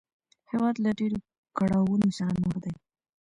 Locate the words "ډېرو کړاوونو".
0.99-2.07